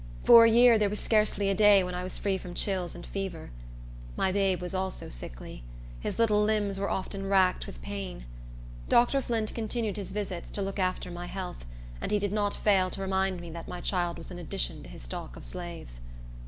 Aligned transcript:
For 0.23 0.45
a 0.45 0.49
year 0.49 0.79
there 0.79 0.89
was 0.89 0.99
scarcely 0.99 1.47
a 1.51 1.53
day 1.53 1.83
when 1.83 1.93
I 1.93 2.01
was 2.01 2.17
free 2.17 2.39
from 2.39 2.55
chills 2.55 2.95
and 2.95 3.05
fever. 3.05 3.51
My 4.17 4.31
babe 4.31 4.63
also 4.73 5.05
was 5.05 5.13
sickly. 5.13 5.63
His 5.99 6.17
little 6.17 6.41
limbs 6.43 6.79
were 6.79 6.89
often 6.89 7.27
racked 7.27 7.67
with 7.67 7.83
pain. 7.83 8.25
Dr. 8.89 9.21
Flint 9.21 9.53
continued 9.53 9.97
his 9.97 10.11
visits, 10.11 10.49
to 10.53 10.61
look 10.63 10.79
after 10.79 11.11
my 11.11 11.27
health; 11.27 11.65
and 12.01 12.09
he 12.11 12.17
did 12.17 12.31
not 12.33 12.55
fail 12.55 12.89
to 12.89 13.01
remind 13.03 13.39
me 13.39 13.51
that 13.51 13.67
my 13.67 13.79
child 13.79 14.17
was 14.17 14.31
an 14.31 14.39
addition 14.39 14.81
to 14.81 14.89
his 14.89 15.03
stock 15.03 15.35
of 15.35 15.45
slaves. 15.45 15.99